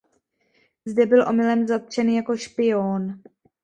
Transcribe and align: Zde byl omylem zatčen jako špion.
Zde 0.85 1.05
byl 1.05 1.27
omylem 1.29 1.67
zatčen 1.67 2.09
jako 2.09 2.37
špion. 2.37 3.19